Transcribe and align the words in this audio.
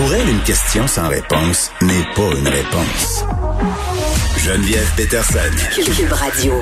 Pour 0.00 0.14
elle, 0.14 0.30
une 0.30 0.40
question 0.40 0.86
sans 0.86 1.10
réponse 1.10 1.70
n'est 1.82 2.06
pas 2.14 2.34
une 2.34 2.48
réponse. 2.48 3.22
Geneviève 4.38 4.90
Peterson. 4.96 5.38
Cube 5.74 6.10
Radio. 6.10 6.54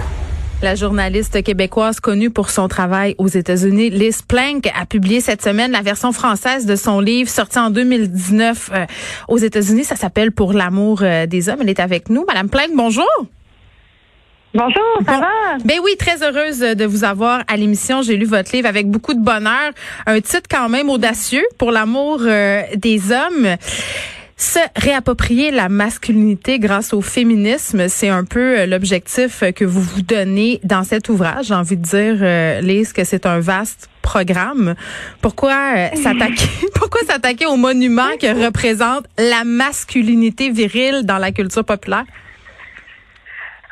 La 0.60 0.74
journaliste 0.74 1.44
québécoise 1.44 2.00
connue 2.00 2.30
pour 2.30 2.50
son 2.50 2.66
travail 2.66 3.14
aux 3.16 3.28
États-Unis, 3.28 3.90
Liz 3.90 4.22
Plank, 4.22 4.68
a 4.74 4.86
publié 4.86 5.20
cette 5.20 5.40
semaine 5.40 5.70
la 5.70 5.82
version 5.82 6.10
française 6.10 6.66
de 6.66 6.74
son 6.74 6.98
livre 6.98 7.30
sorti 7.30 7.60
en 7.60 7.70
2019 7.70 8.70
euh, 8.72 8.86
aux 9.28 9.38
États-Unis. 9.38 9.84
Ça 9.84 9.94
s'appelle 9.94 10.32
Pour 10.32 10.52
l'amour 10.52 11.02
euh, 11.02 11.26
des 11.26 11.48
hommes. 11.48 11.58
Elle 11.60 11.70
est 11.70 11.78
avec 11.78 12.10
nous. 12.10 12.24
Madame 12.26 12.48
Plank, 12.48 12.70
bonjour. 12.74 13.06
Bonjour, 14.58 15.02
ça 15.06 15.20
va? 15.20 15.58
Ben 15.64 15.78
oui, 15.84 15.92
très 15.96 16.20
heureuse 16.24 16.58
de 16.58 16.84
vous 16.84 17.04
avoir 17.04 17.44
à 17.46 17.56
l'émission. 17.56 18.02
J'ai 18.02 18.16
lu 18.16 18.26
votre 18.26 18.50
livre 18.56 18.66
avec 18.66 18.90
beaucoup 18.90 19.14
de 19.14 19.20
bonheur. 19.20 19.70
Un 20.04 20.20
titre 20.20 20.48
quand 20.50 20.68
même 20.68 20.90
audacieux 20.90 21.44
pour 21.58 21.70
l'amour 21.70 22.22
euh, 22.22 22.62
des 22.74 23.12
hommes. 23.12 23.56
Se 24.36 24.58
réapproprier 24.74 25.52
la 25.52 25.68
masculinité 25.68 26.58
grâce 26.58 26.92
au 26.92 27.02
féminisme, 27.02 27.86
c'est 27.88 28.08
un 28.08 28.24
peu 28.24 28.58
euh, 28.58 28.66
l'objectif 28.66 29.44
que 29.54 29.64
vous 29.64 29.80
vous 29.80 30.02
donnez 30.02 30.58
dans 30.64 30.82
cet 30.82 31.08
ouvrage. 31.08 31.46
J'ai 31.46 31.54
envie 31.54 31.76
de 31.76 31.82
dire, 31.82 32.18
euh, 32.20 32.60
Lise, 32.60 32.92
que 32.92 33.04
c'est 33.04 33.26
un 33.26 33.38
vaste 33.38 33.88
programme. 34.02 34.74
Pourquoi 35.20 35.56
euh, 35.76 35.88
s'attaquer 36.02 36.48
Pourquoi 36.74 37.00
s'attaquer 37.06 37.46
au 37.46 37.56
monument 37.56 38.10
que 38.20 38.44
représente 38.44 39.06
la 39.18 39.44
masculinité 39.44 40.50
virile 40.50 41.02
dans 41.04 41.18
la 41.18 41.30
culture 41.30 41.64
populaire? 41.64 42.06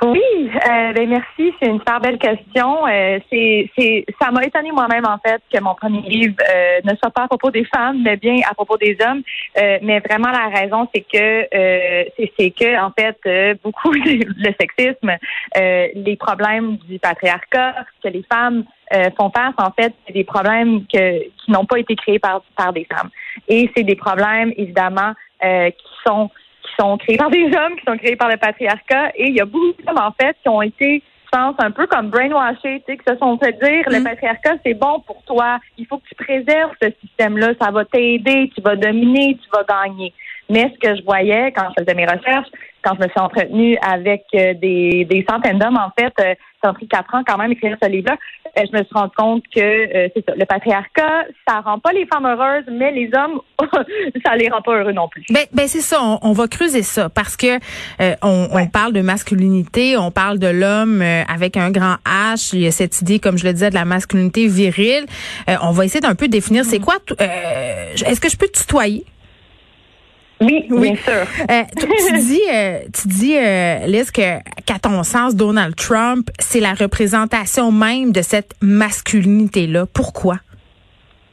Oui, 0.03 0.21
euh, 0.45 0.93
ben 0.93 1.09
merci, 1.09 1.55
c'est 1.59 1.69
une 1.69 1.79
super 1.79 2.01
belle 2.01 2.19
question. 2.19 2.87
Euh, 2.87 3.19
c'est, 3.31 3.71
c'est, 3.77 4.05
ça 4.21 4.31
m'a 4.31 4.45
étonné 4.45 4.71
moi-même 4.71 5.07
en 5.07 5.17
fait 5.19 5.41
que 5.51 5.59
mon 5.61 5.75
premier 5.75 6.03
livre 6.03 6.35
euh, 6.55 6.81
ne 6.85 6.95
soit 6.97 7.11
pas 7.11 7.23
à 7.23 7.29
propos 7.29 7.51
des 7.51 7.65
femmes, 7.65 8.03
mais 8.03 8.17
bien 8.17 8.37
à 8.49 8.53
propos 8.53 8.77
des 8.77 8.97
hommes. 9.01 9.23
Euh, 9.57 9.79
mais 9.81 10.01
vraiment 10.01 10.31
la 10.31 10.49
raison, 10.49 10.87
c'est 10.95 11.01
que 11.01 11.49
euh, 11.55 12.05
c'est, 12.17 12.31
c'est 12.39 12.51
que 12.51 12.79
en 12.79 12.91
fait 12.91 13.17
euh, 13.27 13.55
beaucoup 13.65 13.91
le 13.93 14.55
sexisme, 14.61 15.13
les 15.55 16.17
problèmes 16.17 16.77
du 16.89 16.99
patriarcat 16.99 17.77
que 18.03 18.09
les 18.09 18.25
femmes 18.31 18.65
euh, 18.93 19.11
font 19.19 19.31
face, 19.31 19.55
en 19.59 19.71
fait, 19.73 19.93
c'est 20.07 20.13
des 20.13 20.25
problèmes 20.25 20.87
que, 20.87 21.23
qui 21.23 21.51
n'ont 21.51 21.65
pas 21.65 21.79
été 21.79 21.97
créés 21.97 22.19
par 22.19 22.43
par 22.57 22.73
des 22.73 22.85
femmes. 22.85 23.11
Et 23.49 23.71
c'est 23.77 23.83
des 23.83 23.97
problèmes 23.97 24.53
évidemment 24.57 25.13
euh, 25.45 25.71
qui 25.71 25.87
sont 26.07 26.31
sont 26.79 26.97
créés 26.99 27.17
par 27.17 27.31
des 27.39 27.45
hommes, 27.47 27.77
qui 27.79 27.85
sont 27.87 27.97
créés 27.99 28.17
par 28.17 28.29
le 28.29 28.37
patriarcat. 28.37 29.11
Et 29.17 29.29
il 29.29 29.35
y 29.37 29.41
a 29.41 29.45
beaucoup 29.45 29.73
d'hommes, 29.85 29.99
en 29.99 30.13
fait, 30.13 30.37
qui 30.43 30.49
ont 30.49 30.63
été, 30.63 31.03
je 31.25 31.29
pense, 31.39 31.55
un 31.59 31.71
peu 31.71 31.87
comme 31.87 32.11
brainwashés, 32.11 32.83
tu 32.87 32.93
sais, 32.93 32.97
qui 32.99 33.05
se 33.09 33.17
sont 33.19 33.39
fait 33.39 33.53
dire, 33.53 33.85
le 33.89 34.01
Mm. 34.01 34.05
patriarcat, 34.05 34.55
c'est 34.65 34.75
bon 34.75 35.01
pour 35.07 35.23
toi. 35.25 35.59
Il 35.79 35.87
faut 35.87 35.99
que 35.99 36.07
tu 36.09 36.15
préserves 36.15 36.73
ce 36.83 36.89
système-là. 37.03 37.53
Ça 37.61 37.71
va 37.71 37.85
t'aider. 37.85 38.51
Tu 38.55 38.61
vas 38.63 38.77
dominer. 38.77 39.37
Tu 39.43 39.49
vas 39.53 39.65
gagner. 39.65 40.13
Mais 40.49 40.73
ce 40.75 40.79
que 40.79 40.95
je 40.97 41.03
voyais 41.03 41.53
quand 41.53 41.67
je 41.77 41.83
faisais 41.83 41.95
mes 41.95 42.07
recherches, 42.07 42.49
quand 42.87 42.95
je 42.99 43.05
me 43.05 43.09
suis 43.09 43.21
entretenue 43.21 43.77
avec 43.83 44.23
euh, 44.35 44.55
des, 44.55 45.05
des 45.11 45.25
centaines 45.29 45.59
d'hommes, 45.59 45.77
en 45.79 45.91
fait, 45.99 46.13
euh, 46.21 46.35
ça 46.63 46.71
a 46.71 46.73
pris 46.73 46.87
quatre 46.89 47.13
ans 47.15 47.23
quand 47.27 47.37
même 47.39 47.53
écrire 47.53 47.77
ce 47.83 47.89
livre-là, 47.89 48.17
euh, 48.59 48.63
je 48.71 48.79
me 48.79 48.83
suis 48.85 48.95
rendu 48.95 49.13
compte 49.17 49.43
que 49.55 49.61
euh, 49.61 50.09
c'est 50.15 50.25
ça, 50.25 50.35
le 50.37 50.45
patriarcat, 50.47 51.25
ça 51.47 51.61
rend 51.61 51.79
pas 51.79 51.93
les 51.93 52.07
femmes 52.07 52.27
heureuses, 52.27 52.65
mais 52.71 52.93
les 52.93 53.11
hommes, 53.17 53.41
ça 54.25 54.37
les 54.37 54.49
rend 54.49 54.63
pas 54.63 54.77
heureux 54.79 54.93
non 54.93 55.09
plus. 55.09 55.25
Ben, 55.31 55.45
ben 55.53 55.67
c'est 55.69 55.81
ça, 55.81 55.99
on, 56.03 56.19
on 56.23 56.33
va 56.33 56.47
creuser 56.49 56.83
ça 56.83 57.09
parce 57.09 57.37
que 57.37 57.57
euh, 58.01 58.15
on, 58.23 58.49
on 58.53 58.67
parle 58.69 58.93
de 58.93 59.01
masculinité, 59.03 59.97
on 59.97 60.11
parle 60.11 60.39
de 60.39 60.47
l'homme 60.49 61.03
euh, 61.03 61.23
avec 61.29 61.57
un 61.57 61.71
grand 61.71 61.97
H, 62.07 62.51
il 62.55 62.61
y 62.63 62.67
a 62.67 62.71
cette 62.71 63.01
idée, 63.03 63.19
comme 63.19 63.37
je 63.37 63.45
le 63.47 63.53
disais, 63.53 63.71
de 63.71 63.75
la 63.75 63.85
masculinité 63.85 64.47
virile. 64.47 65.07
On 65.63 65.71
va 65.73 65.85
essayer 65.85 66.01
d'un 66.01 66.15
peu 66.15 66.29
définir 66.29 66.65
c'est 66.65 66.79
quoi. 66.79 66.95
t- 67.07 67.15
euh, 67.21 67.93
Est-ce 68.07 68.21
que 68.21 68.29
je 68.31 68.37
peux 68.37 68.47
te 68.47 68.59
tutoyer? 68.61 69.05
Oui, 70.41 70.67
Oui. 70.71 70.93
bien 70.93 70.97
sûr. 70.97 71.27
Euh, 71.51 71.63
tu, 71.79 72.19
dis, 72.21 72.43
euh, 72.53 72.81
tu 72.93 73.09
dis, 73.09 73.37
euh, 73.37 73.87
Liz, 73.87 74.11
que 74.11 74.39
qu'à 74.67 74.79
ton 74.79 75.03
sens, 75.03 75.35
Donald 75.35 75.75
Trump, 75.77 76.29
c'est 76.39 76.61
la 76.61 76.75
représentation 76.75 77.73
même 77.73 78.13
de 78.13 78.23
cette 78.23 78.53
masculinité-là. 78.61 79.87
Pourquoi? 79.87 80.37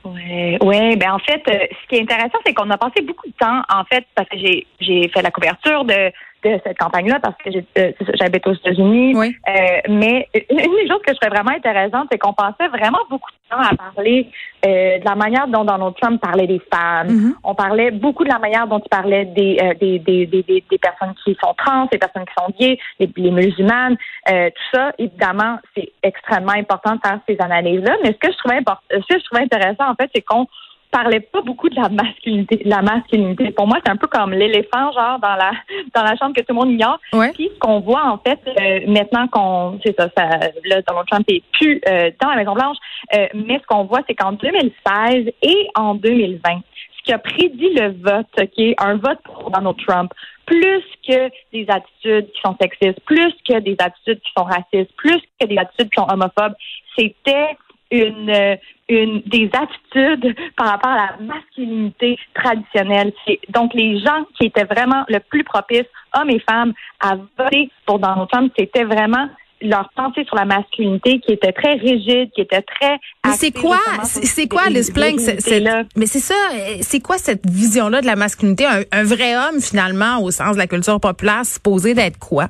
Ouais, 0.05 0.57
ouais, 0.61 0.95
ben 0.97 1.13
en 1.13 1.19
fait, 1.19 1.41
euh, 1.47 1.65
ce 1.81 1.87
qui 1.87 1.95
est 1.95 2.01
intéressant, 2.01 2.37
c'est 2.45 2.53
qu'on 2.53 2.69
a 2.69 2.77
passé 2.77 3.01
beaucoup 3.01 3.27
de 3.27 3.33
temps, 3.39 3.61
en 3.69 3.85
fait, 3.85 4.05
parce 4.15 4.27
que 4.27 4.37
j'ai 4.37 4.67
j'ai 4.81 5.07
fait 5.09 5.21
la 5.21 5.31
couverture 5.31 5.85
de 5.85 6.11
de 6.49 6.59
cette 6.65 6.77
campagne-là 6.77 7.19
parce 7.21 7.35
que 7.37 7.49
euh, 7.77 7.91
j'habite 8.19 8.45
aux 8.47 8.53
États-Unis. 8.53 9.13
Oui. 9.15 9.35
Euh, 9.47 9.51
mais 9.89 10.27
une 10.49 10.57
des 10.57 10.87
choses 10.87 11.01
que 11.05 11.13
je 11.13 11.19
trouvais 11.19 11.35
vraiment 11.35 11.55
intéressante, 11.55 12.07
c'est 12.11 12.17
qu'on 12.17 12.33
passait 12.33 12.67
vraiment 12.69 12.99
beaucoup 13.09 13.29
de 13.31 13.55
temps 13.55 13.61
à 13.61 13.75
parler 13.75 14.29
euh, 14.65 14.99
de 14.99 15.05
la 15.05 15.15
manière 15.15 15.47
dont 15.47 15.63
Donald 15.63 15.93
Trump 16.01 16.21
parlait 16.21 16.47
des 16.47 16.61
femmes. 16.71 17.07
Mhm. 17.07 17.35
On 17.43 17.55
parlait 17.55 17.91
beaucoup 17.91 18.23
de 18.23 18.29
la 18.29 18.39
manière 18.39 18.67
dont 18.67 18.79
il 18.79 18.89
parlait 18.89 19.25
des, 19.25 19.57
euh, 19.61 19.73
des, 19.75 19.99
des, 19.99 20.25
des, 20.25 20.43
des, 20.43 20.77
personnes 20.77 21.13
qui 21.23 21.37
sont 21.43 21.53
trans, 21.57 21.87
des 21.91 21.97
personnes 21.97 22.25
qui 22.25 22.33
sont 22.37 22.53
gays, 22.59 22.79
les, 22.99 23.09
les 23.15 23.31
musulmanes. 23.31 23.97
Euh, 24.29 24.49
tout 24.49 24.77
ça, 24.77 24.91
évidemment, 24.97 25.59
c'est 25.75 25.91
extrêmement 26.01 26.53
important 26.53 26.95
de 26.95 26.99
faire 27.05 27.19
ces 27.27 27.37
analyses-là. 27.39 27.95
Mais 28.03 28.13
ce 28.13 28.17
que 28.17 28.31
je 28.31 28.37
trouvais 28.37 28.59
ce 28.91 28.97
que 28.97 29.19
je 29.19 29.23
trouvais 29.25 29.43
intéressant, 29.43 29.89
en 29.89 29.95
fait, 29.95 30.09
c'est 30.15 30.21
qu'on 30.21 30.47
parlait 30.93 31.19
pas 31.19 31.41
beaucoup 31.41 31.69
de 31.69 31.75
la 31.75 31.89
masculinité. 31.89 32.61
La 32.65 32.81
masculinité, 32.81 33.51
pour 33.51 33.67
moi, 33.67 33.79
c'est 33.83 33.91
un 33.91 33.97
peu 33.97 34.07
comme 34.07 34.31
l'éléphant, 34.31 34.91
genre 34.91 35.19
dans 35.19 35.35
la 35.35 35.51
dans 35.95 36.03
la 36.03 36.15
chambre 36.15 36.35
que 36.35 36.41
tout 36.41 36.53
le 36.53 36.55
monde 36.55 36.71
ignore. 36.71 36.99
Ouais. 37.11 37.31
Puis 37.33 37.49
ce 37.53 37.59
qu'on 37.59 37.79
voit 37.79 38.05
en 38.05 38.19
fait 38.19 38.39
euh, 38.47 38.79
maintenant 38.87 39.27
qu'on, 39.27 39.79
c'est 39.83 39.95
ça, 39.99 40.07
ça, 40.15 40.29
là 40.65 40.81
Donald 40.87 41.07
Trump 41.09 41.25
est 41.29 41.43
plus 41.53 41.81
euh, 41.87 42.11
dans 42.21 42.29
la 42.29 42.35
Maison 42.35 42.53
Blanche, 42.53 42.77
euh, 43.15 43.27
mais 43.33 43.59
ce 43.59 43.65
qu'on 43.67 43.85
voit, 43.85 44.01
c'est 44.07 44.13
qu'en 44.13 44.33
2016 44.33 45.33
et 45.41 45.69
en 45.75 45.95
2020, 45.95 46.61
ce 46.97 47.03
qui 47.03 47.11
a 47.11 47.17
prédit 47.17 47.73
le 47.73 47.95
vote, 48.01 48.49
qui 48.53 48.69
est 48.69 48.75
un 48.77 48.95
vote 48.95 49.19
pour 49.23 49.49
Donald 49.49 49.75
Trump, 49.85 50.13
plus 50.45 50.83
que 51.07 51.29
des 51.51 51.65
attitudes 51.69 52.31
qui 52.31 52.41
sont 52.41 52.55
sexistes, 52.61 52.99
plus 53.05 53.33
que 53.47 53.59
des 53.59 53.75
attitudes 53.79 54.21
qui 54.21 54.31
sont 54.37 54.43
racistes, 54.43 54.93
plus 54.95 55.21
que 55.39 55.47
des 55.47 55.57
attitudes 55.57 55.89
qui 55.89 55.99
sont 55.99 56.07
homophobes, 56.07 56.53
c'était 56.97 57.57
une, 57.93 58.29
euh, 58.29 58.55
une 58.89 59.21
des 59.25 59.49
attitudes 59.53 60.35
par 60.57 60.71
rapport 60.71 60.91
à 60.91 60.95
la 60.95 61.17
masculinité 61.21 62.17
traditionnelle. 62.33 63.13
Donc 63.49 63.73
les 63.73 63.99
gens 63.99 64.25
qui 64.37 64.47
étaient 64.47 64.65
vraiment 64.65 65.03
le 65.07 65.19
plus 65.19 65.43
propices, 65.43 65.85
hommes 66.17 66.31
et 66.31 66.39
femmes, 66.39 66.73
à 66.99 67.15
voter 67.37 67.69
pour 67.85 67.99
Donald 67.99 68.27
Trump, 68.31 68.51
c'était 68.57 68.83
vraiment 68.83 69.29
leur 69.61 69.89
pensée 69.95 70.25
sur 70.25 70.35
la 70.35 70.43
masculinité 70.43 71.19
qui 71.19 71.33
était 71.33 71.53
très 71.53 71.73
rigide, 71.75 72.29
qui 72.35 72.41
était 72.41 72.61
très 72.63 72.99
Mais 73.25 73.31
c'est 73.31 73.51
quoi, 73.51 73.79
c'est 74.03 74.25
c'est 74.25 74.41
ces 74.41 74.47
quoi, 74.47 74.63
mais 75.95 76.05
c'est 76.05 76.19
ça, 76.19 76.35
c'est 76.81 76.99
quoi 76.99 77.17
cette 77.17 77.49
vision-là 77.49 78.01
de 78.01 78.05
la 78.05 78.17
masculinité? 78.17 78.65
Un, 78.65 78.81
un 78.91 79.03
vrai 79.03 79.37
homme, 79.37 79.61
finalement, 79.61 80.21
au 80.21 80.31
sens 80.31 80.55
de 80.55 80.57
la 80.57 80.67
culture 80.67 80.99
populaire, 80.99 81.45
supposé 81.45 81.93
d'être 81.93 82.19
quoi? 82.19 82.49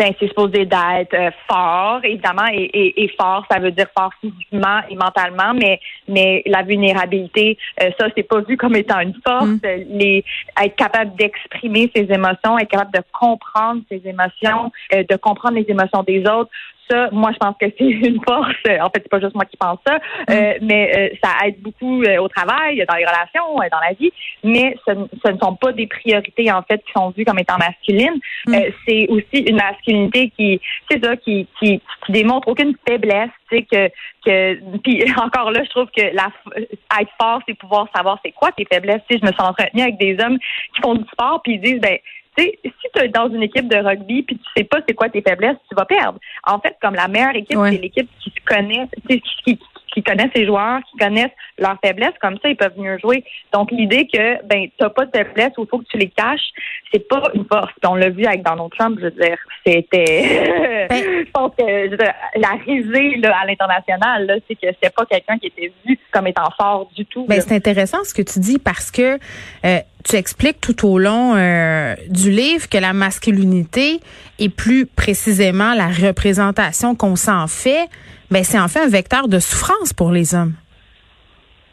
Ben, 0.00 0.14
c'est 0.18 0.28
supposé 0.28 0.64
d'être 0.64 1.12
euh, 1.12 1.30
fort, 1.46 2.00
évidemment, 2.02 2.46
et, 2.50 2.62
et, 2.72 3.04
et 3.04 3.08
fort, 3.20 3.44
ça 3.50 3.58
veut 3.58 3.70
dire 3.70 3.84
fort 3.94 4.10
physiquement 4.18 4.80
et 4.88 4.94
mentalement, 4.94 5.52
mais 5.52 5.78
mais 6.08 6.42
la 6.46 6.62
vulnérabilité, 6.62 7.58
euh, 7.82 7.90
ça, 8.00 8.06
c'est 8.16 8.22
pas 8.22 8.40
vu 8.40 8.56
comme 8.56 8.74
étant 8.76 9.00
une 9.00 9.12
force. 9.22 9.44
Mm. 9.44 9.60
Les 9.90 10.24
être 10.58 10.74
capable 10.76 11.14
d'exprimer 11.16 11.90
ses 11.94 12.10
émotions, 12.10 12.58
être 12.58 12.70
capable 12.70 12.94
de 12.94 13.02
comprendre 13.12 13.82
ses 13.90 14.00
émotions, 14.06 14.72
euh, 14.94 15.04
de 15.06 15.16
comprendre 15.16 15.56
les 15.56 15.66
émotions 15.68 16.02
des 16.02 16.20
autres. 16.20 16.50
Ça, 16.90 17.08
moi, 17.12 17.30
je 17.32 17.38
pense 17.38 17.54
que 17.60 17.66
c'est 17.78 17.84
une 17.84 18.20
force. 18.26 18.54
En 18.66 18.90
fait, 18.90 19.02
c'est 19.02 19.08
pas 19.08 19.20
juste 19.20 19.34
moi 19.34 19.44
qui 19.44 19.56
pense 19.56 19.78
ça, 19.86 19.98
euh, 20.30 20.54
mais 20.60 20.90
euh, 20.96 21.16
ça 21.22 21.46
aide 21.46 21.60
beaucoup 21.60 22.02
euh, 22.02 22.18
au 22.18 22.28
travail, 22.28 22.84
dans 22.88 22.96
les 22.96 23.06
relations, 23.06 23.60
euh, 23.60 23.68
dans 23.70 23.80
la 23.80 23.92
vie. 23.92 24.10
Mais 24.42 24.76
ce, 24.86 24.92
ce 25.24 25.32
ne 25.32 25.38
sont 25.38 25.54
pas 25.54 25.72
des 25.72 25.86
priorités 25.86 26.50
en 26.50 26.62
fait 26.62 26.82
qui 26.84 26.92
sont 26.92 27.10
vues 27.10 27.24
comme 27.24 27.38
étant 27.38 27.58
masculines. 27.58 28.20
Mm. 28.46 28.54
Euh, 28.54 28.70
c'est 28.86 29.06
aussi 29.08 29.44
une 29.46 29.56
masculinité 29.56 30.30
qui, 30.36 30.60
c'est 30.90 31.04
ça, 31.04 31.16
qui, 31.16 31.46
qui, 31.58 31.80
qui 32.06 32.12
démontre 32.12 32.48
aucune 32.48 32.74
faiblesse. 32.86 33.30
Tu 33.50 33.58
sais 33.58 33.62
que, 33.62 33.88
que, 34.24 34.78
puis 34.78 35.04
encore 35.16 35.50
là, 35.50 35.62
je 35.64 35.70
trouve 35.70 35.88
que 35.96 36.02
la, 36.14 36.30
être 36.56 37.12
fort, 37.20 37.40
c'est 37.46 37.54
pouvoir 37.54 37.86
savoir 37.94 38.18
c'est 38.24 38.32
quoi 38.32 38.50
tes 38.52 38.66
faiblesses. 38.70 39.02
Tu 39.08 39.16
sais, 39.16 39.20
je 39.22 39.26
me 39.26 39.32
suis 39.32 39.42
entretenue 39.42 39.82
avec 39.82 39.98
des 39.98 40.16
hommes 40.22 40.38
qui 40.74 40.82
font 40.82 40.94
du 40.94 41.04
sport 41.12 41.40
puis 41.42 41.54
ils 41.54 41.60
disent 41.60 41.80
ben 41.80 41.98
sais, 42.38 42.58
si 42.64 42.70
tu 42.94 43.02
es 43.02 43.08
dans 43.08 43.28
une 43.28 43.42
équipe 43.42 43.68
de 43.68 43.76
rugby 43.76 44.22
puis 44.22 44.36
tu 44.38 44.44
sais 44.56 44.64
pas 44.64 44.78
c'est 44.86 44.94
quoi 44.94 45.08
tes 45.08 45.22
faiblesses, 45.22 45.56
tu 45.68 45.74
vas 45.74 45.84
perdre. 45.84 46.18
En 46.46 46.58
fait, 46.60 46.76
comme 46.80 46.94
la 46.94 47.08
meilleure 47.08 47.34
équipe, 47.36 47.56
Ouais. 47.56 47.72
c'est 47.72 47.78
l'équipe 47.82 48.08
qui 48.20 48.30
se 48.30 48.44
connaît, 48.44 48.88
qui, 49.08 49.20
qui, 49.44 49.58
qui 49.92 50.02
connaît 50.02 50.30
ses 50.34 50.46
joueurs, 50.46 50.80
qui 50.90 50.98
connaissent 50.98 51.30
leurs 51.58 51.78
faiblesses, 51.84 52.14
comme 52.20 52.38
ça 52.42 52.48
ils 52.48 52.56
peuvent 52.56 52.78
mieux 52.78 52.98
jouer. 52.98 53.24
Donc 53.52 53.70
l'idée 53.70 54.06
que 54.12 54.44
ben 54.46 54.68
t'as 54.78 54.90
pas 54.90 55.06
de 55.06 55.10
faiblesse 55.10 55.52
ou 55.58 55.66
faut 55.66 55.78
que 55.78 55.86
tu 55.90 55.98
les 55.98 56.08
caches, 56.08 56.50
c'est 56.92 57.06
pas 57.08 57.22
une 57.34 57.44
force. 57.44 57.72
On 57.84 57.94
l'a 57.94 58.10
vu 58.10 58.24
avec 58.24 58.42
Donald 58.42 58.70
Trump, 58.76 58.98
je 58.98 59.06
veux 59.06 59.10
dire, 59.10 59.36
c'était 59.66 60.86
Ben- 60.90 61.04
je 61.26 61.30
pense 61.30 61.52
que 61.56 61.64
je 61.66 61.90
veux 61.90 61.96
dire, 61.96 62.14
la 62.36 62.50
risée 62.64 63.16
là, 63.16 63.36
à 63.42 63.46
l'international, 63.46 64.26
là, 64.26 64.34
c'est 64.48 64.54
que 64.54 64.66
c'était 64.66 64.90
pas 64.90 65.06
quelqu'un 65.06 65.38
qui 65.38 65.46
était 65.46 65.72
vu 65.86 65.98
comme 66.10 66.26
étant 66.26 66.48
fort 66.56 66.88
du 66.96 67.04
tout. 67.06 67.26
Ben, 67.26 67.40
c'est 67.40 67.54
intéressant 67.54 67.98
ce 68.04 68.14
que 68.14 68.22
tu 68.22 68.38
dis 68.38 68.58
parce 68.58 68.90
que 68.90 69.18
euh, 69.64 69.78
tu 70.04 70.16
expliques 70.16 70.60
tout 70.60 70.86
au 70.86 70.98
long 70.98 71.34
euh, 71.36 71.94
du 72.08 72.30
livre 72.30 72.68
que 72.68 72.78
la 72.78 72.92
masculinité 72.92 74.00
et 74.38 74.48
plus 74.48 74.86
précisément 74.86 75.74
la 75.74 75.88
représentation 75.88 76.94
qu'on 76.94 77.16
s'en 77.16 77.46
fait, 77.46 77.88
ben 78.30 78.44
c'est 78.44 78.58
en 78.58 78.68
fait 78.68 78.80
un 78.80 78.88
vecteur 78.88 79.28
de 79.28 79.38
souffrance 79.38 79.92
pour 79.92 80.10
les 80.10 80.34
hommes. 80.34 80.54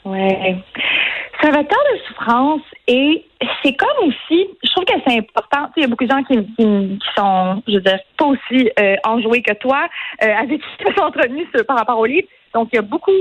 Ça, 0.04 0.12
C'est 1.42 1.48
un 1.50 1.52
vecteur 1.52 1.80
de 1.94 2.00
souffrance 2.08 2.62
et 2.88 3.26
c'est 3.64 3.74
comme 3.76 4.08
aussi, 4.08 4.48
je 4.64 4.72
trouve 4.72 4.86
que 4.86 5.00
c'est 5.06 5.18
important. 5.18 5.70
Il 5.76 5.84
y 5.84 5.86
a 5.86 5.88
beaucoup 5.88 6.06
de 6.06 6.10
gens 6.10 6.24
qui, 6.24 6.36
qui, 6.56 7.00
sont, 7.16 7.62
je 7.68 7.74
veux 7.76 7.82
dire, 7.82 8.00
pas 8.18 8.26
aussi 8.26 8.72
euh, 8.80 8.96
enjoués 9.04 9.42
que 9.42 9.54
toi, 9.54 9.88
euh, 10.24 10.34
avec 10.36 10.62
qui 10.62 10.86
tu 10.86 11.02
entretenu 11.02 11.46
par 11.68 11.78
rapport 11.78 12.00
au 12.00 12.06
livre. 12.06 12.28
Donc, 12.54 12.70
il 12.72 12.78
y 12.78 12.80
a 12.80 12.84
beaucoup 12.84 13.12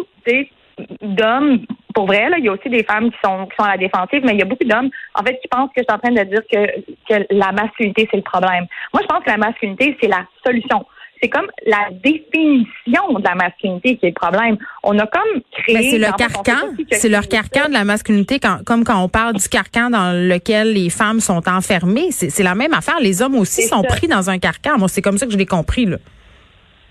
d'hommes, 1.02 1.60
pour 1.94 2.06
vrai, 2.06 2.28
là, 2.28 2.38
il 2.38 2.44
y 2.44 2.48
a 2.48 2.52
aussi 2.52 2.68
des 2.68 2.84
femmes 2.84 3.10
qui 3.10 3.18
sont, 3.24 3.46
qui 3.46 3.56
sont 3.56 3.64
à 3.64 3.72
la 3.72 3.78
défensive, 3.78 4.22
mais 4.24 4.32
il 4.32 4.38
y 4.38 4.42
a 4.42 4.46
beaucoup 4.46 4.64
d'hommes, 4.64 4.90
en 5.14 5.22
fait, 5.22 5.38
qui 5.40 5.48
pensent 5.48 5.70
que 5.74 5.82
je 5.82 5.84
suis 5.84 5.94
en 5.94 5.98
train 5.98 6.12
de 6.12 6.30
dire 6.30 6.42
que, 6.50 6.66
que 7.08 7.26
la 7.30 7.52
masculinité, 7.52 8.08
c'est 8.10 8.18
le 8.18 8.22
problème. 8.22 8.66
Moi, 8.92 9.02
je 9.02 9.06
pense 9.06 9.24
que 9.24 9.30
la 9.30 9.38
masculinité, 9.38 9.96
c'est 10.00 10.08
la 10.08 10.24
solution 10.44 10.86
c'est 11.20 11.28
comme 11.28 11.46
la 11.66 11.88
définition 12.02 13.18
de 13.18 13.22
la 13.22 13.34
masculinité 13.34 13.96
qui 13.96 14.06
est 14.06 14.10
le 14.10 14.14
problème. 14.14 14.56
On 14.82 14.98
a 14.98 15.06
comme 15.06 15.40
créé. 15.52 15.90
c'est 15.90 15.98
le 15.98 16.16
carcan. 16.16 16.68
C'est 16.90 17.08
leur 17.08 17.28
carcan 17.28 17.68
de 17.68 17.72
la 17.72 17.84
masculinité, 17.84 18.38
comme 18.64 18.84
quand 18.84 19.02
on 19.02 19.08
parle 19.08 19.34
du 19.34 19.48
carcan 19.48 19.90
dans 19.90 20.12
lequel 20.12 20.72
les 20.72 20.90
femmes 20.90 21.20
sont 21.20 21.48
enfermées. 21.48 22.10
C'est 22.10 22.42
la 22.42 22.54
même 22.54 22.74
affaire. 22.74 23.00
Les 23.00 23.22
hommes 23.22 23.36
aussi 23.36 23.62
sont 23.62 23.82
pris 23.82 24.08
dans 24.08 24.30
un 24.30 24.38
carcan. 24.38 24.78
Moi, 24.78 24.88
c'est 24.88 25.02
comme 25.02 25.18
ça 25.18 25.26
que 25.26 25.32
je 25.32 25.38
l'ai 25.38 25.46
compris, 25.46 25.86
là. 25.86 25.96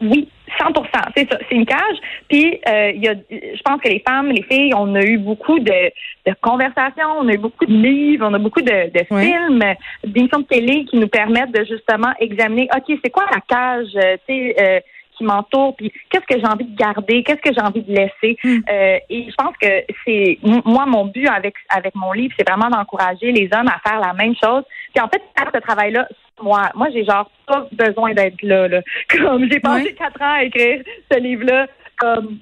Oui, 0.01 0.27
100% 0.59 0.85
c'est 1.15 1.31
ça. 1.31 1.37
C'est 1.49 1.55
une 1.55 1.65
cage. 1.65 1.97
Puis, 2.29 2.59
euh, 2.67 2.91
il 2.95 3.03
y 3.03 3.07
a, 3.07 3.13
je 3.29 3.61
pense 3.63 3.81
que 3.81 3.89
les 3.89 4.03
femmes, 4.07 4.29
les 4.29 4.43
filles, 4.43 4.73
on 4.75 4.95
a 4.95 5.01
eu 5.01 5.17
beaucoup 5.17 5.59
de, 5.59 5.91
de 6.25 6.35
conversations, 6.41 7.09
on 7.19 7.27
a 7.27 7.33
eu 7.33 7.37
beaucoup 7.37 7.65
de 7.65 7.73
livres, 7.73 8.27
on 8.29 8.33
a 8.33 8.39
beaucoup 8.39 8.61
de, 8.61 8.91
de 8.91 9.03
films, 9.05 9.63
d'émissions 10.03 10.39
de 10.39 10.45
télé 10.45 10.85
qui 10.85 10.97
nous 10.97 11.07
permettent 11.07 11.51
de 11.51 11.63
justement 11.65 12.13
examiner, 12.19 12.67
OK, 12.75 12.97
c'est 13.03 13.11
quoi 13.11 13.25
la 13.31 13.41
cage, 13.41 13.87
euh, 13.95 14.17
tu 14.27 14.33
sais, 14.33 14.55
euh, 14.59 14.79
qui 15.17 15.23
m'entoure, 15.23 15.75
puis 15.75 15.91
qu'est-ce 16.09 16.25
que 16.25 16.39
j'ai 16.39 16.47
envie 16.47 16.65
de 16.65 16.75
garder, 16.75 17.23
qu'est-ce 17.23 17.41
que 17.41 17.53
j'ai 17.53 17.61
envie 17.61 17.81
de 17.81 17.91
laisser. 17.91 18.37
Hmm. 18.43 18.59
Euh, 18.69 18.97
et 19.09 19.27
je 19.29 19.35
pense 19.35 19.55
que 19.61 19.67
c'est 20.05 20.39
moi 20.43 20.85
mon 20.85 21.05
but 21.05 21.27
avec 21.27 21.55
avec 21.69 21.95
mon 21.95 22.11
livre, 22.11 22.33
c'est 22.37 22.47
vraiment 22.47 22.69
d'encourager 22.69 23.31
les 23.31 23.49
hommes 23.53 23.67
à 23.67 23.79
faire 23.87 23.99
la 23.99 24.13
même 24.13 24.35
chose. 24.35 24.63
Puis 24.93 25.03
en 25.03 25.07
fait, 25.07 25.21
faire 25.37 25.51
ce 25.53 25.59
travail-là, 25.59 26.07
moi, 26.41 26.69
moi 26.75 26.87
j'ai 26.93 27.05
genre 27.05 27.29
pas 27.47 27.67
besoin 27.71 28.13
d'être 28.13 28.41
là, 28.41 28.67
là. 28.67 28.81
Comme 29.09 29.49
j'ai 29.51 29.59
passé 29.59 29.93
quatre 29.93 30.21
ans 30.21 30.35
à 30.35 30.43
écrire 30.43 30.81
ce 31.11 31.19
livre-là 31.19 31.67
comme 31.97 32.39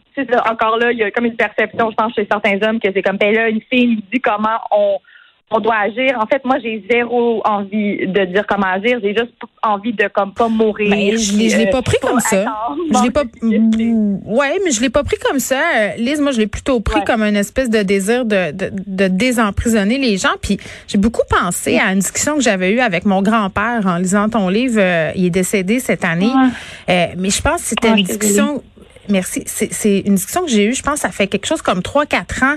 encore 0.49 0.77
là, 0.77 0.91
il 0.91 0.97
y 0.97 1.03
a 1.03 1.11
comme 1.11 1.25
une 1.25 1.35
perception, 1.35 1.91
je 1.91 1.95
pense, 1.95 2.13
chez 2.15 2.27
certains 2.29 2.57
hommes 2.63 2.79
que 2.79 2.91
c'est 2.91 3.03
comme 3.03 3.17
ben 3.17 3.33
là, 3.33 3.49
une 3.49 3.61
fille 3.61 4.03
dit 4.11 4.19
comment 4.19 4.59
on 4.71 4.97
on 5.51 5.59
doit 5.59 5.75
agir. 5.75 6.17
En 6.19 6.25
fait, 6.25 6.43
moi, 6.45 6.57
j'ai 6.61 6.83
zéro 6.89 7.41
envie 7.45 8.07
de 8.07 8.25
dire 8.25 8.43
comment 8.47 8.67
agir. 8.67 8.99
J'ai 9.03 9.15
juste 9.15 9.33
envie 9.61 9.93
de 9.93 10.07
comme 10.07 10.33
pas 10.33 10.47
mourir. 10.47 10.89
Mais 10.89 11.11
ben, 11.11 11.17
je 11.17 11.33
l'ai, 11.33 11.49
l'ai 11.49 11.69
pas 11.69 11.81
pris 11.81 11.97
comme 12.01 12.19
ça. 12.19 12.45
Je 12.91 13.03
l'ai 13.03 13.11
pas. 13.11 13.23
Ouais, 13.43 14.59
mais 14.63 14.71
je 14.71 14.81
l'ai 14.81 14.89
pas 14.89 15.03
pris 15.03 15.17
comme 15.17 15.39
ça. 15.39 15.95
Lise, 15.97 16.21
moi, 16.21 16.31
je 16.31 16.39
l'ai 16.39 16.47
plutôt 16.47 16.79
pris 16.79 17.03
comme 17.03 17.21
une 17.21 17.35
espèce 17.35 17.69
de 17.69 17.83
désir 17.83 18.25
de, 18.25 18.51
de, 18.51 18.71
de 18.71 19.07
désemprisonner 19.07 19.97
les 19.97 20.17
gens. 20.17 20.35
Puis 20.41 20.57
j'ai 20.87 20.97
beaucoup 20.97 21.21
pensé 21.29 21.77
à 21.77 21.93
une 21.93 21.99
discussion 21.99 22.35
que 22.35 22.41
j'avais 22.41 22.71
eue 22.71 22.79
avec 22.79 23.05
mon 23.05 23.21
grand-père 23.21 23.85
en 23.85 23.97
lisant 23.97 24.29
ton 24.29 24.49
livre. 24.49 24.79
Euh, 24.79 25.11
il 25.15 25.25
est 25.25 25.29
décédé 25.29 25.79
cette 25.79 26.03
année. 26.03 26.31
Euh, 26.89 27.07
mais 27.17 27.29
je 27.29 27.41
pense 27.41 27.61
que 27.61 27.67
c'était 27.67 27.89
une 27.89 28.03
discussion 28.03 28.63
Merci. 29.09 29.43
C'est 29.45 29.99
une 29.99 30.15
discussion 30.15 30.43
que 30.43 30.49
j'ai 30.49 30.65
eue, 30.65 30.73
je 30.73 30.81
pense, 30.81 30.99
ça 30.99 31.09
fait 31.09 31.27
quelque 31.27 31.45
chose 31.45 31.61
comme 31.61 31.81
trois, 31.81 32.05
quatre 32.05 32.43
ans. 32.43 32.55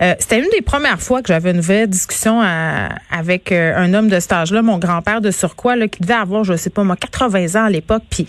Euh, 0.00 0.14
C'était 0.18 0.38
une 0.38 0.48
des 0.50 0.62
premières 0.62 1.00
fois 1.00 1.22
que 1.22 1.28
j'avais 1.28 1.50
une 1.50 1.60
vraie 1.60 1.86
discussion 1.86 2.42
euh, 2.42 2.88
avec 3.10 3.50
euh, 3.50 3.76
un 3.76 3.94
homme 3.94 4.08
de 4.08 4.20
cet 4.20 4.32
âge-là, 4.32 4.62
mon 4.62 4.78
grand-père 4.78 5.20
de 5.20 5.30
surcroît, 5.30 5.76
là, 5.76 5.88
qui 5.88 6.00
devait 6.00 6.14
avoir, 6.14 6.44
je 6.44 6.56
sais 6.56 6.70
pas 6.70 6.84
moi, 6.84 6.96
80 6.96 7.60
ans 7.60 7.64
à 7.66 7.70
l'époque. 7.70 8.04
Puis 8.10 8.26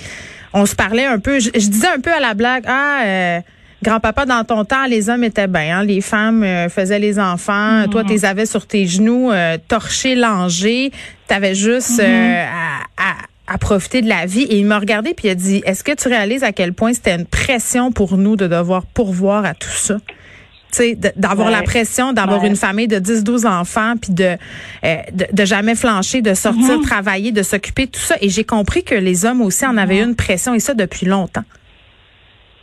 on 0.53 0.65
se 0.65 0.75
parlait 0.75 1.05
un 1.05 1.19
peu, 1.19 1.39
je, 1.39 1.49
disais 1.51 1.87
un 1.87 1.99
peu 1.99 2.11
à 2.11 2.19
la 2.19 2.33
blague, 2.33 2.63
ah, 2.67 3.03
euh, 3.05 3.39
grand-papa, 3.83 4.25
dans 4.25 4.43
ton 4.43 4.65
temps, 4.65 4.85
les 4.87 5.09
hommes 5.09 5.23
étaient 5.23 5.47
bien, 5.47 5.79
hein, 5.79 5.83
les 5.83 6.01
femmes 6.01 6.45
faisaient 6.69 6.99
les 6.99 7.19
enfants, 7.19 7.85
toi, 7.89 8.03
tu 8.03 8.09
les 8.09 8.25
avais 8.25 8.45
sur 8.45 8.65
tes 8.65 8.87
genoux, 8.87 9.31
torché, 9.67 10.15
langé, 10.15 10.91
t'avais 11.27 11.55
juste 11.55 12.01
mm-hmm. 12.01 12.45
à 12.45 12.79
à 12.99 13.15
profiter 13.57 14.01
de 14.01 14.09
la 14.09 14.25
vie. 14.25 14.43
Et 14.43 14.57
il 14.57 14.65
m'a 14.65 14.79
regardé 14.79 15.13
puis 15.13 15.27
il 15.27 15.31
a 15.31 15.35
dit, 15.35 15.61
est-ce 15.65 15.83
que 15.83 15.93
tu 15.93 16.07
réalises 16.07 16.43
à 16.43 16.51
quel 16.51 16.73
point 16.73 16.93
c'était 16.93 17.15
une 17.15 17.25
pression 17.25 17.91
pour 17.91 18.17
nous 18.17 18.35
de 18.35 18.47
devoir 18.47 18.85
pourvoir 18.85 19.45
à 19.45 19.53
tout 19.53 19.69
ça? 19.69 19.97
d'avoir 21.15 21.49
la 21.49 21.63
pression 21.63 22.13
d'avoir 22.13 22.45
une 22.45 22.55
famille 22.55 22.87
de 22.87 22.99
10 22.99 23.23
12 23.23 23.47
enfants 23.47 23.95
puis 23.99 24.13
de, 24.13 24.37
euh, 24.83 24.95
de, 25.33 25.43
jamais 25.43 25.73
flancher 25.73 26.21
de 26.21 26.35
sortir 26.35 26.77
mm-hmm. 26.77 26.83
travailler 26.83 27.31
de 27.31 27.41
s'occuper 27.41 27.87
de 27.87 27.91
tout 27.91 27.99
ça 27.99 28.17
et 28.21 28.29
j'ai 28.29 28.43
compris 28.43 28.83
que 28.83 28.93
les 28.93 29.25
hommes 29.25 29.41
aussi 29.41 29.65
en 29.65 29.77
avaient 29.77 30.01
mm-hmm. 30.01 30.09
une 30.09 30.15
pression 30.15 30.53
et 30.53 30.59
ça 30.59 30.75
depuis 30.75 31.07
longtemps 31.07 31.43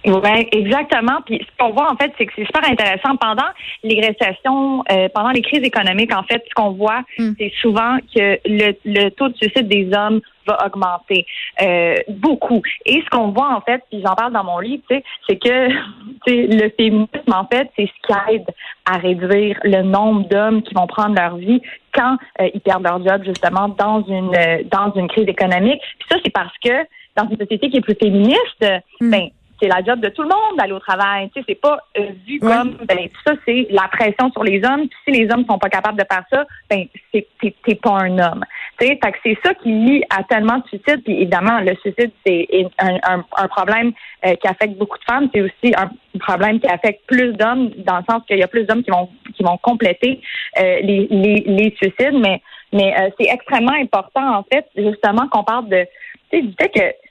oui, 0.07 0.49
exactement. 0.53 1.21
Puis 1.27 1.41
ce 1.41 1.57
qu'on 1.59 1.73
voit 1.73 1.91
en 1.91 1.97
fait, 1.97 2.13
c'est 2.17 2.27
que 2.27 2.33
c'est 2.37 2.47
super 2.47 2.69
intéressant. 2.71 3.17
Pendant 3.17 3.49
les 3.83 4.01
récessions, 4.01 4.85
euh, 4.91 5.09
pendant 5.15 5.31
les 5.31 5.43
crises 5.43 5.65
économiques, 5.65 6.15
en 6.15 6.23
fait, 6.23 6.45
ce 6.49 6.55
qu'on 6.55 6.73
voit, 6.73 7.03
mm. 7.19 7.33
c'est 7.39 7.53
souvent 7.61 7.97
que 8.15 8.39
le, 8.47 8.75
le, 8.85 9.09
taux 9.11 9.29
de 9.29 9.37
suicide 9.37 9.69
des 9.69 9.91
hommes 9.93 10.21
va 10.47 10.59
augmenter 10.65 11.27
euh, 11.61 11.97
beaucoup. 12.09 12.63
Et 12.85 13.03
ce 13.05 13.11
qu'on 13.11 13.33
voit 13.33 13.53
en 13.53 13.61
fait, 13.63 13.83
puis 13.91 14.01
j'en 14.05 14.15
parle 14.15 14.33
dans 14.33 14.45
mon 14.45 14.61
livre, 14.61 14.83
c'est 14.89 15.37
que 15.37 15.69
le 16.27 16.69
féminisme 16.77 17.33
en 17.33 17.47
fait, 17.47 17.69
c'est 17.77 17.87
ce 17.87 18.07
qui 18.07 18.35
aide 18.35 18.47
à 18.85 18.99
réduire 18.99 19.59
le 19.65 19.83
nombre 19.83 20.29
d'hommes 20.29 20.63
qui 20.63 20.75
vont 20.75 20.87
prendre 20.87 21.17
leur 21.17 21.37
vie 21.37 21.61
quand 21.93 22.17
euh, 22.41 22.49
ils 22.55 22.61
perdent 22.61 22.85
leur 22.85 23.05
job 23.05 23.25
justement 23.25 23.69
dans 23.69 24.05
une 24.05 24.31
dans 24.71 24.93
une 24.95 25.09
crise 25.09 25.27
économique. 25.27 25.81
Puis 25.99 26.09
ça, 26.09 26.17
c'est 26.25 26.33
parce 26.33 26.57
que 26.65 26.87
dans 27.17 27.29
une 27.29 27.39
société 27.39 27.71
qui 27.71 27.79
est 27.79 27.81
plus 27.81 27.97
féministe, 28.01 28.65
mm. 29.01 29.11
ben 29.11 29.31
c'est 29.61 29.69
la 29.69 29.83
job 29.83 30.01
de 30.01 30.09
tout 30.09 30.23
le 30.23 30.29
monde 30.29 30.59
d'aller 30.59 30.73
au 30.73 30.79
travail. 30.79 31.31
Tu 31.31 31.41
sais, 31.41 31.47
c'est 31.49 31.61
pas 31.61 31.79
euh, 31.99 32.11
vu 32.27 32.39
comme 32.41 32.77
ben 32.89 33.09
ça 33.25 33.33
c'est 33.47 33.67
la 33.71 33.89
pression 33.89 34.31
sur 34.33 34.45
les 34.45 34.63
hommes. 34.65 34.89
Puis 34.89 34.99
si 35.07 35.21
les 35.21 35.31
hommes 35.33 35.45
sont 35.49 35.59
pas 35.59 35.69
capables 35.69 35.99
de 35.99 36.05
faire 36.11 36.25
ça, 36.31 36.45
ben 36.69 36.85
c'est 37.13 37.27
t'es 37.41 37.75
pas 37.75 37.99
un 38.03 38.19
homme. 38.19 38.45
Tu 38.79 38.87
sais, 38.87 38.99
fait 39.03 39.13
que 39.13 39.19
c'est 39.25 39.39
ça 39.45 39.55
qui 39.55 39.71
lie 39.71 40.05
à 40.11 40.23
tellement 40.25 40.59
de 40.59 40.67
suicides. 40.69 41.03
Puis 41.05 41.15
évidemment, 41.15 41.61
le 41.61 41.75
suicide 41.77 42.11
c'est 42.27 42.47
un, 42.79 43.25
un, 43.37 43.49
problème 43.49 43.93
euh, 44.25 44.35
qui 44.35 44.47
affecte 44.47 44.77
beaucoup 44.77 44.99
de 44.99 45.05
femmes. 45.05 45.29
C'est 45.35 45.41
aussi 45.41 45.75
un 45.77 45.91
problème 46.19 46.61
qui 46.61 46.67
affecte 46.67 47.07
plus 47.07 47.33
d'hommes 47.33 47.71
dans 47.79 47.99
le 47.99 48.05
sens 48.09 48.23
qu'il 48.27 48.39
y 48.39 48.43
a 48.43 48.49
plus 48.49 48.65
d'hommes 48.65 48.83
qui 48.83 48.91
vont 48.91 49.09
qui 49.35 49.43
vont 49.43 49.59
compléter 49.59 50.21
euh, 50.59 50.81
les, 50.83 51.07
les, 51.11 51.45
les 51.47 51.75
suicides. 51.77 52.19
Mais 52.21 52.43
mais 52.73 52.95
c'est 53.19 53.29
extrêmement 53.29 53.77
important 53.81 54.39
en 54.39 54.43
fait 54.43 54.67
justement 54.77 55.29
qu'on 55.29 55.45
parle 55.45 55.69
de 55.69 55.87
tu 56.31 56.39
sais 56.39 56.43
du 56.43 56.55
fait 56.59 56.69
que 56.69 57.06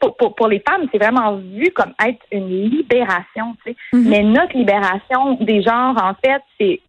pour, 0.00 0.16
pour, 0.16 0.34
pour, 0.34 0.48
les 0.48 0.62
femmes, 0.68 0.86
c'est 0.92 0.98
vraiment 0.98 1.36
vu 1.36 1.70
comme 1.70 1.92
être 2.06 2.20
une 2.32 2.48
libération. 2.48 3.56
Sais. 3.64 3.76
Mm-hmm. 3.92 4.08
Mais 4.08 4.22
notre 4.22 4.56
libération 4.56 5.34
des 5.40 5.62
genres, 5.62 5.96
en 6.02 6.14
fait, 6.24 6.42
c'est 6.58 6.80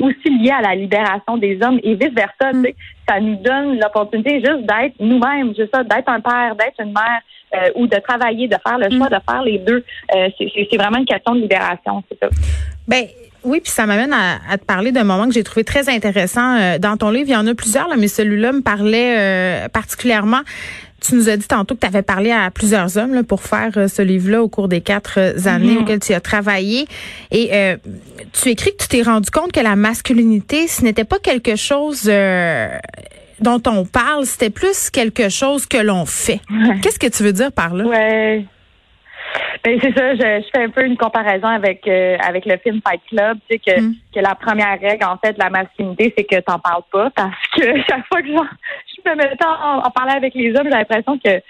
aussi 0.00 0.30
lié 0.40 0.50
à 0.50 0.62
la 0.62 0.74
libération 0.74 1.36
des 1.36 1.58
hommes 1.62 1.80
et 1.82 1.94
vice 1.94 2.14
versa. 2.14 2.52
Mm. 2.52 2.66
Ça 3.08 3.20
nous 3.20 3.36
donne 3.36 3.78
l'opportunité 3.78 4.40
juste 4.40 4.62
d'être 4.62 4.94
nous-mêmes, 5.00 5.54
juste 5.56 5.74
ça, 5.74 5.82
d'être 5.82 6.08
un 6.08 6.20
père, 6.20 6.56
d'être 6.56 6.80
une 6.80 6.92
mère, 6.92 7.20
euh, 7.54 7.70
ou 7.76 7.86
de 7.86 7.96
travailler, 7.96 8.48
de 8.48 8.56
faire 8.66 8.78
le 8.78 8.88
choix 8.96 9.08
mm. 9.08 9.10
de 9.10 9.30
faire 9.30 9.42
les 9.42 9.58
deux. 9.58 9.84
Euh, 10.14 10.28
c'est 10.38 10.76
vraiment 10.78 10.98
une 10.98 11.04
question 11.04 11.34
de 11.34 11.40
libération, 11.40 12.02
c'est 12.08 12.18
ça. 12.18 12.28
Ben, 12.88 13.04
oui, 13.44 13.60
puis 13.60 13.70
ça 13.70 13.84
m'amène 13.84 14.14
à, 14.14 14.56
te 14.56 14.64
parler 14.64 14.90
d'un 14.90 15.04
moment 15.04 15.26
que 15.26 15.34
j'ai 15.34 15.42
trouvé 15.42 15.62
très 15.62 15.90
intéressant 15.90 16.56
euh, 16.56 16.78
dans 16.78 16.96
ton 16.96 17.10
livre. 17.10 17.28
Il 17.28 17.32
y 17.32 17.36
en 17.36 17.46
a 17.46 17.54
plusieurs, 17.54 17.88
là, 17.88 17.96
mais 17.98 18.08
celui-là 18.08 18.52
me 18.52 18.62
parlait 18.62 19.68
particulièrement. 19.68 20.40
Tu 21.02 21.16
nous 21.16 21.28
as 21.28 21.36
dit 21.36 21.48
tantôt 21.48 21.74
que 21.74 21.80
tu 21.80 21.86
avais 21.86 22.02
parlé 22.02 22.30
à 22.30 22.50
plusieurs 22.50 22.96
hommes 22.96 23.14
là, 23.14 23.22
pour 23.22 23.42
faire 23.42 23.70
euh, 23.76 23.88
ce 23.88 24.02
livre-là 24.02 24.42
au 24.42 24.48
cours 24.48 24.68
des 24.68 24.80
quatre 24.80 25.18
euh, 25.18 25.48
années 25.48 25.72
mhm. 25.72 25.82
auxquelles 25.82 26.00
tu 26.00 26.14
as 26.14 26.20
travaillé. 26.20 26.86
Et 27.30 27.50
euh, 27.52 27.76
tu 28.32 28.50
écris 28.50 28.70
que 28.72 28.82
tu 28.82 28.88
t'es 28.88 29.02
rendu 29.02 29.30
compte 29.30 29.52
que 29.52 29.60
la 29.60 29.76
masculinité, 29.76 30.68
ce 30.68 30.82
n'était 30.82 31.04
pas 31.04 31.18
quelque 31.18 31.56
chose 31.56 32.10
dont 33.40 33.62
on 33.66 33.84
parle, 33.84 34.24
c'était 34.26 34.50
plus 34.50 34.90
quelque 34.90 35.28
chose 35.28 35.66
que 35.66 35.78
l'on 35.78 36.06
fait. 36.06 36.40
Qu'est-ce 36.82 36.98
que 36.98 37.08
tu 37.08 37.24
veux 37.24 37.32
dire 37.32 37.50
par 37.50 37.74
là? 37.74 37.84
Ouais. 37.84 38.44
Ben 39.64 39.78
c'est 39.80 39.96
ça, 39.96 40.14
je, 40.14 40.44
fais 40.52 40.64
un 40.64 40.70
peu 40.70 40.84
une 40.84 40.96
comparaison 40.96 41.46
avec 41.46 41.88
avec 41.88 42.44
le 42.44 42.58
film 42.58 42.80
Fight 42.86 43.00
Club, 43.08 43.38
tu 43.48 43.56
sais 43.56 43.58
que, 43.58 43.80
mm. 43.80 43.94
que 44.14 44.20
la 44.20 44.34
première 44.34 44.78
règle 44.78 45.04
en 45.04 45.16
fait 45.16 45.32
de 45.32 45.38
la 45.38 45.48
masculinité, 45.48 46.12
c'est 46.16 46.24
que 46.24 46.40
t'en 46.40 46.58
parles 46.58 46.82
pas 46.92 47.10
parce 47.10 47.46
que 47.56 47.62
chaque 47.88 48.06
fois 48.08 48.20
que 48.22 48.28
me 49.04 49.16
mettais 49.16 49.44
en, 49.44 49.78
en 49.78 49.90
parler 49.90 50.12
avec 50.12 50.34
les 50.34 50.50
hommes, 50.50 50.64
j'ai 50.64 50.70
l'impression 50.70 51.18
que 51.18 51.40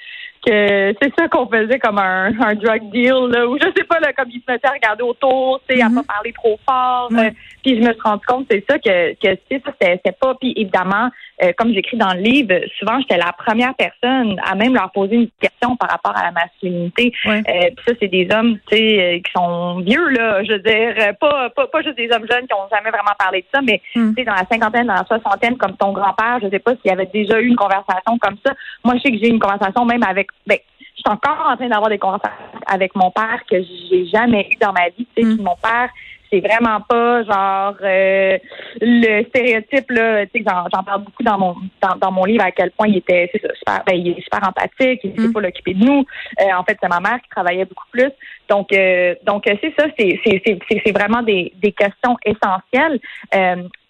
que 0.44 0.94
c'est 1.00 1.12
ça 1.18 1.28
qu'on 1.28 1.46
faisait 1.46 1.78
comme 1.78 1.98
un, 1.98 2.32
un 2.40 2.54
drug 2.54 2.90
deal 2.90 3.28
là, 3.30 3.46
ou 3.46 3.56
je 3.58 3.66
sais 3.76 3.84
pas 3.84 4.00
là, 4.00 4.12
comme 4.12 4.28
ils 4.30 4.40
se 4.40 4.50
mettaient 4.50 4.68
à 4.68 4.72
regarder 4.72 5.02
autour, 5.02 5.60
tu 5.68 5.76
sais, 5.76 5.82
à 5.82 5.88
mm-hmm. 5.88 5.94
pas 5.94 6.14
parler 6.14 6.32
trop 6.32 6.58
fort. 6.68 7.08
Euh, 7.12 7.30
puis 7.62 7.76
je 7.76 7.80
me 7.80 7.92
suis 7.92 8.02
rendu 8.02 8.24
compte 8.26 8.46
c'est 8.50 8.64
ça 8.68 8.78
que 8.78 9.14
que 9.14 9.38
ça 9.64 9.72
c'était 9.80 10.12
pas 10.12 10.34
puis 10.34 10.52
évidemment 10.56 11.10
euh, 11.42 11.52
comme 11.56 11.72
j'écris 11.72 11.96
dans 11.96 12.12
le 12.12 12.20
livre, 12.20 12.54
souvent 12.78 12.98
j'étais 13.00 13.16
la 13.16 13.32
première 13.32 13.74
personne 13.74 14.36
à 14.44 14.54
même 14.54 14.74
leur 14.74 14.90
poser 14.90 15.14
une 15.14 15.28
question 15.40 15.76
par 15.76 15.90
rapport 15.90 16.16
à 16.16 16.24
la 16.24 16.30
masculinité. 16.32 17.12
Euh, 17.26 17.40
puis 17.44 17.84
ça 17.86 17.92
c'est 18.00 18.08
des 18.08 18.28
hommes 18.32 18.58
tu 18.68 18.76
sais 18.76 19.22
qui 19.24 19.32
sont 19.32 19.80
vieux 19.80 20.08
là, 20.08 20.42
je 20.42 20.52
veux 20.52 20.58
dire 20.58 21.14
pas, 21.20 21.50
pas 21.50 21.66
pas 21.68 21.82
juste 21.82 21.96
des 21.96 22.10
hommes 22.10 22.26
jeunes 22.30 22.46
qui 22.46 22.54
ont 22.54 22.68
jamais 22.70 22.90
vraiment 22.90 23.14
parlé 23.18 23.42
de 23.42 23.46
ça, 23.54 23.60
mais 23.62 23.80
mm. 23.94 24.14
tu 24.14 24.14
sais 24.14 24.24
dans 24.24 24.34
la 24.34 24.46
cinquantaine, 24.50 24.86
dans 24.86 24.94
la 24.94 25.04
soixantaine 25.04 25.56
comme 25.56 25.76
ton 25.76 25.92
grand-père, 25.92 26.40
je 26.42 26.48
sais 26.48 26.58
pas 26.58 26.72
s'il 26.72 26.90
y 26.90 26.94
avait 26.94 27.10
déjà 27.12 27.40
eu 27.40 27.46
une 27.46 27.56
conversation 27.56 28.18
comme 28.20 28.36
ça. 28.44 28.54
Moi 28.84 28.94
je 28.96 29.02
sais 29.02 29.12
que 29.12 29.18
j'ai 29.18 29.28
eu 29.28 29.32
une 29.32 29.40
conversation 29.40 29.84
même 29.84 30.02
avec 30.02 30.31
ben, 30.46 30.58
je 30.80 30.84
suis 30.84 31.04
encore 31.06 31.46
en 31.48 31.56
train 31.56 31.68
d'avoir 31.68 31.88
des 31.88 31.98
conversations 31.98 32.36
avec 32.66 32.94
mon 32.94 33.10
père 33.10 33.40
que 33.50 33.56
j'ai 33.62 34.06
jamais 34.06 34.48
eu 34.50 34.56
dans 34.60 34.72
ma 34.72 34.88
vie. 34.88 35.06
Tu 35.16 35.22
sais, 35.22 35.28
mm. 35.28 35.42
mon 35.42 35.56
père, 35.56 35.90
c'est 36.30 36.40
vraiment 36.40 36.80
pas 36.80 37.22
genre 37.24 37.74
euh, 37.82 38.38
le 38.80 39.24
stéréotype 39.24 39.90
là. 39.90 40.26
Tu 40.26 40.42
sais, 40.42 40.44
j'en 40.46 40.82
parle 40.82 41.02
beaucoup 41.04 41.22
dans 41.22 41.38
mon 41.38 41.56
dans, 42.00 42.12
mon 42.12 42.24
livre 42.24 42.44
à 42.44 42.50
quel 42.50 42.70
point 42.70 42.88
il 42.88 42.96
était 42.98 43.30
c'est 43.32 43.42
super, 43.56 43.82
ben, 43.86 43.94
il 43.94 44.08
est 44.08 44.22
super 44.22 44.40
empathique, 44.46 45.00
il 45.04 45.14
ne 45.14 45.28
mm. 45.28 45.32
pas 45.32 45.40
l'occuper 45.40 45.74
de 45.74 45.84
nous. 45.84 46.04
Euh, 46.40 46.54
en 46.56 46.64
fait, 46.64 46.78
c'est 46.80 46.88
ma 46.88 47.00
mère 47.00 47.20
qui 47.22 47.28
travaillait 47.28 47.66
beaucoup 47.66 47.88
plus. 47.90 48.10
Donc 48.48 48.72
euh, 48.72 49.14
donc 49.24 49.44
c'est 49.46 49.74
ça, 49.78 49.86
c'est 49.98 50.20
c'est 50.24 50.58
c'est 50.68 50.92
vraiment 50.92 51.22
des 51.22 51.52
des 51.56 51.72
questions 51.72 52.16
essentielles. 52.24 53.00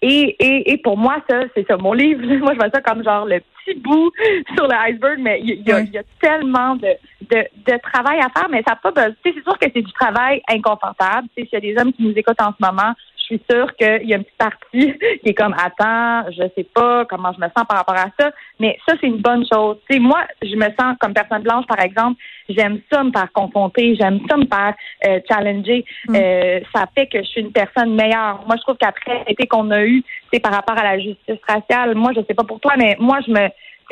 et, 0.01 0.35
et 0.39 0.71
et 0.71 0.77
pour 0.77 0.97
moi 0.97 1.17
ça 1.29 1.43
c'est 1.55 1.65
ça 1.67 1.77
mon 1.77 1.93
livre. 1.93 2.21
Moi 2.43 2.53
je 2.53 2.57
vois 2.57 2.69
ça 2.69 2.81
comme 2.81 3.03
genre 3.03 3.25
le 3.25 3.41
petit 3.65 3.79
bout 3.79 4.11
sur 4.55 4.67
l'iceberg, 4.67 5.19
mais 5.19 5.39
il 5.41 5.61
y, 5.61 5.63
y, 5.63 5.97
a 5.97 6.03
tellement 6.21 6.75
de, 6.75 6.89
de, 7.29 7.43
de, 7.65 7.77
travail 7.81 8.19
à 8.19 8.29
faire, 8.29 8.49
mais 8.49 8.63
ça 8.67 8.75
pas 8.75 8.91
C'est 9.23 9.33
sûr 9.33 9.57
que 9.57 9.67
c'est 9.73 9.81
du 9.81 9.93
travail 9.93 10.41
inconfortable. 10.49 11.27
S'il 11.35 11.47
y 11.51 11.55
a 11.55 11.59
des 11.59 11.75
hommes 11.77 11.93
qui 11.93 12.03
nous 12.03 12.13
écoutent 12.15 12.41
en 12.41 12.51
ce 12.51 12.65
moment, 12.65 12.93
je 13.23 13.35
suis 13.35 13.41
sûre 13.49 13.73
qu'il 13.75 14.09
y 14.09 14.13
a 14.13 14.17
une 14.17 14.23
petite 14.23 14.37
partie 14.37 14.93
qui 15.23 15.29
est 15.29 15.33
comme 15.33 15.55
attends, 15.57 16.29
je 16.31 16.43
sais 16.55 16.65
pas 16.73 17.05
comment 17.05 17.31
je 17.33 17.39
me 17.39 17.47
sens 17.55 17.65
par 17.67 17.77
rapport 17.77 17.95
à 17.95 18.07
ça, 18.19 18.31
mais 18.59 18.77
ça 18.87 18.95
c'est 18.99 19.07
une 19.07 19.21
bonne 19.21 19.45
chose. 19.51 19.77
sais, 19.89 19.99
moi, 19.99 20.21
je 20.41 20.55
me 20.55 20.65
sens 20.79 20.97
comme 20.99 21.13
personne 21.13 21.43
blanche 21.43 21.65
par 21.67 21.79
exemple, 21.79 22.19
j'aime 22.49 22.79
ça 22.91 23.03
me 23.03 23.11
faire 23.11 23.31
confronter, 23.31 23.95
j'aime 23.95 24.19
ça 24.29 24.37
me 24.37 24.45
faire 24.45 24.73
euh, 25.07 25.19
challenger. 25.29 25.85
Mm. 26.07 26.15
Euh, 26.15 26.59
ça 26.73 26.85
fait 26.95 27.07
que 27.07 27.19
je 27.19 27.27
suis 27.27 27.41
une 27.41 27.51
personne 27.51 27.95
meilleure. 27.95 28.43
Moi, 28.45 28.55
je 28.57 28.61
trouve 28.61 28.77
qu'après 28.77 29.23
l'été 29.27 29.47
qu'on 29.47 29.71
a 29.71 29.83
eu, 29.83 30.03
c'est 30.31 30.39
par 30.39 30.53
rapport 30.53 30.77
à 30.77 30.83
la 30.83 30.99
justice 30.99 31.39
raciale. 31.47 31.95
Moi, 31.95 32.11
je 32.15 32.21
sais 32.27 32.33
pas 32.33 32.43
pour 32.43 32.59
toi, 32.59 32.73
mais 32.77 32.95
moi, 32.99 33.19
je 33.25 33.31
me 33.31 33.47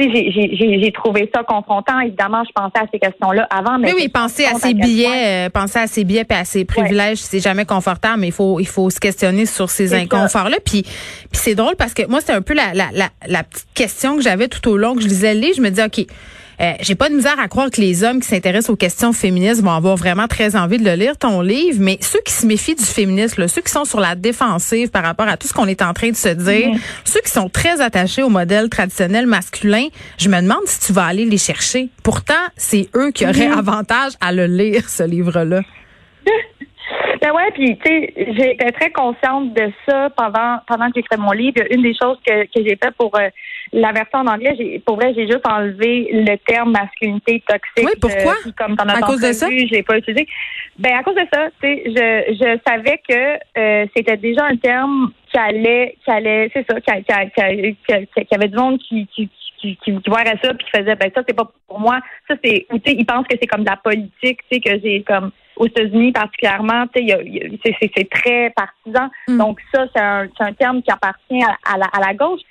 j'ai 0.10 0.92
trouvé 0.92 1.30
ça 1.34 1.44
confrontant. 1.44 2.00
Évidemment, 2.00 2.44
je 2.44 2.52
pensais 2.54 2.80
à 2.80 2.88
ces 2.92 3.00
questions-là 3.00 3.48
avant. 3.50 3.78
Mais 3.78 3.94
oui, 3.94 4.02
oui, 4.04 4.10
penser 4.10 4.46
à 4.46 4.56
ses 4.56 4.74
billets, 4.74 5.48
euh, 5.48 5.50
penser 5.50 5.80
à 5.80 5.88
ses 5.88 6.04
billets 6.04 6.26
et 6.30 6.34
à 6.34 6.46
ses 6.46 6.66
privilèges, 6.66 7.18
c'est 7.18 7.40
jamais 7.40 7.66
confortable, 7.66 8.22
mais 8.22 8.28
il 8.28 8.34
faut, 8.34 8.60
il 8.60 8.68
faut 8.68 8.90
se 8.90 9.00
questionner 9.00 9.46
sur 9.46 9.70
ces 9.70 9.94
inconforts-là. 9.94 10.58
Puis, 10.66 10.84
puis 10.84 10.92
c'est 11.34 11.56
drôle 11.56 11.76
parce 11.76 11.94
que 11.94 12.08
moi, 12.08 12.20
c'est 12.22 12.34
un 12.34 12.42
peu 12.42 12.54
la, 12.54 12.74
la, 12.74 12.90
la, 12.94 13.10
la 13.28 13.44
petite 13.44 13.68
question 13.74 14.16
que 14.18 14.24
j'avais 14.24 14.48
tout 14.48 14.68
au 14.70 14.78
long 14.78 14.96
que 14.96 15.02
je 15.02 15.08
lisais 15.08 15.34
le 15.34 15.42
livre. 15.42 15.56
Je 15.58 15.62
me 15.62 15.70
dis, 15.70 15.82
OK, 15.82 16.06
euh, 16.62 16.74
j'ai 16.82 16.96
pas 16.96 17.10
de 17.10 17.16
misère 17.16 17.40
à 17.40 17.48
croire 17.48 17.72
que 17.72 17.82
les 17.82 18.04
hommes 18.04 18.20
qui 18.20 18.28
s'intéressent 18.28 18.70
aux 18.70 18.76
questions 18.76 19.14
féministes 19.14 19.64
vont 19.64 19.72
avoir 19.72 19.96
vraiment 19.96 20.28
très 20.28 20.56
envie 20.56 20.78
de 20.78 20.86
le 20.86 20.94
lire, 20.94 21.18
ton 21.18 21.42
livre, 21.42 21.80
mais 21.80 21.98
ceux 22.02 22.20
qui 22.24 22.34
se 22.34 22.46
méfient 22.46 22.76
du 22.76 22.86
féminisme, 22.86 23.48
ceux 23.48 23.62
qui 23.62 23.72
sont 23.72 23.86
sur 23.86 24.00
la 24.00 24.16
défensive 24.16 24.90
par 24.90 25.04
rapport 25.04 25.28
à 25.28 25.38
tout 25.38 25.48
ce 25.48 25.54
qu'on 25.54 25.68
est 25.68 25.82
en 25.82 25.94
train 25.94 26.12
de 26.12 26.16
se 26.16 26.30
dire, 26.30 26.70
ceux 27.04 27.22
qui 27.22 27.32
sont 27.32 27.50
très 27.50 27.82
attachés 27.82 28.22
au 28.22 28.30
modèle 28.30 28.70
traditionnel 28.70 29.26
masculin, 29.26 29.88
je 30.20 30.30
me 30.30 30.40
demande 30.40 30.62
si 30.66 30.80
tu 30.80 30.94
vas 30.94 31.06
aller 31.06 31.26
les 31.26 31.40
chercher. 31.40 31.90
Pourtant, 32.04 32.34
c'est 32.56 32.90
eux 32.96 33.12
qui 33.12 33.26
auraient 33.26 33.48
avantage 33.48 34.14
à 34.22 34.32
le 34.32 34.46
lire, 34.46 34.88
ce 34.88 35.04
livre-là. 35.04 35.62
Ben 37.22 37.32
ouais, 37.34 37.52
puis 37.54 37.78
tu 37.78 37.90
sais, 37.90 38.14
j'étais 38.18 38.72
très 38.72 38.92
consciente 38.92 39.54
de 39.54 39.72
ça 39.88 40.10
pendant 40.18 40.58
pendant 40.68 40.88
que 40.88 40.94
j'écrivais 40.96 41.22
mon 41.22 41.32
livre. 41.32 41.62
Une 41.70 41.84
des 41.84 41.94
choses 41.94 42.18
que, 42.26 42.44
que 42.46 42.68
j'ai 42.68 42.76
fait 42.76 42.92
pour 42.98 43.16
euh, 43.16 43.30
la 43.74 43.92
version 43.92 44.20
en 44.20 44.28
anglais, 44.28 44.56
j'ai, 44.58 44.80
pour 44.80 44.96
vrai, 44.96 45.14
j'ai 45.16 45.28
juste 45.28 45.48
enlevé 45.48 46.10
le 46.12 46.36
terme 46.38 46.72
masculinité 46.72 47.44
toxique. 47.48 47.86
Oui, 47.86 47.92
pourquoi? 48.02 48.34
Euh, 48.46 48.52
comme 48.58 48.76
à 48.80 49.02
cause 49.02 49.22
de 49.22 49.34
ça? 49.34 49.50
Je 49.50 49.72
l'ai 49.72 49.84
pas 49.84 49.98
utilisé. 49.98 50.28
Ben 50.80 50.94
à 50.98 51.04
cause 51.04 51.16
de 51.16 51.28
ça, 51.32 51.50
tu 51.62 51.68
sais, 51.68 51.84
je, 51.86 52.34
je 52.34 52.60
savais 52.68 53.00
que 53.08 53.60
euh, 53.60 53.86
c'était 53.96 54.18
déjà 54.18 54.46
un 54.46 54.58
terme 54.58 55.12
qui 55.30 55.38
allait, 55.38 55.96
qui 56.04 56.12
allait, 56.12 56.50
c'est 56.54 56.66
ça, 56.70 56.82
qui, 56.82 57.04
qui, 57.04 57.78
qui, 57.88 58.26
qui, 58.26 58.36
avait 58.36 58.48
du 58.48 58.58
monde 58.58 58.80
qui, 58.80 59.08
qui, 59.08 59.30
qui, 59.62 59.78
qui, 59.78 59.94
ça 59.94 60.54
puis 60.56 60.66
qui 60.66 60.80
faisait 60.80 60.96
ben 60.96 61.12
ça 61.14 61.22
c'est 61.28 61.36
pas 61.36 61.50
pour 61.68 61.80
moi 61.80 62.00
ça 62.28 62.36
c'est 62.44 62.66
ou 62.72 62.80
tu 62.80 62.92
sais 62.92 62.98
ils 62.98 63.06
pensent 63.06 63.28
que 63.28 63.38
c'est 63.40 63.48
comme 63.48 63.64
de 63.64 63.70
la 63.70 63.78
politique 63.78 64.40
tu 64.50 64.56
sais 64.56 64.60
que 64.60 64.80
j'ai 64.82 65.04
comme 65.04 65.32
aux 65.62 65.68
États-Unis 65.68 66.12
particulièrement, 66.12 66.86
c'est 66.96 68.10
très 68.10 68.50
partisan. 68.50 69.10
Mm. 69.28 69.38
Donc 69.38 69.60
ça, 69.74 69.86
c'est 69.96 70.02
un, 70.02 70.28
un, 70.40 70.54
terme 70.54 70.82
qui 70.82 70.92
appartient 70.92 71.44
à, 71.44 71.78
la, 71.78 71.86
à, 71.86 72.00
la, 72.00 72.14
gauche. 72.16 72.42